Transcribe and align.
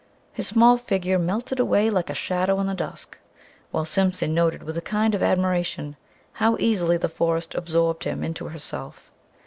His 0.33 0.47
small 0.47 0.77
figure 0.77 1.19
melted 1.19 1.59
away 1.59 1.91
like 1.91 2.09
a 2.09 2.15
shadow 2.15 2.59
in 2.59 2.65
the 2.65 2.73
dusk, 2.73 3.19
while 3.69 3.85
Simpson 3.85 4.33
noted 4.33 4.63
with 4.63 4.75
a 4.75 4.81
kind 4.81 5.13
of 5.13 5.21
admiration 5.21 5.95
how 6.33 6.57
easily 6.59 6.97
the 6.97 7.07
forest 7.07 7.53
absorbed 7.53 8.05
him 8.05 8.23
into 8.23 8.47
herself. 8.47 9.11